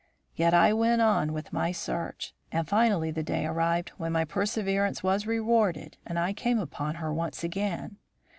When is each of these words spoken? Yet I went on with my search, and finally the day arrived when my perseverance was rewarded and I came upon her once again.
Yet 0.35 0.55
I 0.55 0.73
went 0.73 0.99
on 1.03 1.31
with 1.31 1.53
my 1.53 1.71
search, 1.71 2.33
and 2.51 2.67
finally 2.67 3.11
the 3.11 3.21
day 3.21 3.45
arrived 3.45 3.89
when 3.97 4.11
my 4.13 4.25
perseverance 4.25 5.03
was 5.03 5.27
rewarded 5.27 5.97
and 6.07 6.17
I 6.17 6.33
came 6.33 6.57
upon 6.57 6.95
her 6.95 7.13
once 7.13 7.43
again. 7.43 7.97